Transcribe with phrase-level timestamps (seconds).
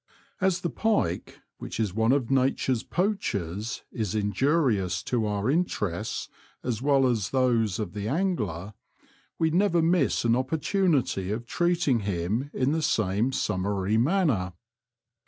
[0.41, 6.27] As the pike, which is one of nature's poachers, is injurious to our interests
[6.63, 8.73] as well as those of the angler,
[9.37, 14.53] we never miss an opportunity of treating him in the same summary manner.